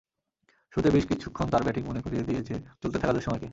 [0.73, 3.49] শুরুর বেশ কিছুক্ষণ তাঁর ব্যাটিং মনে করিয়ে দিয়েছে চলতে থাকা দুঃসময়কে।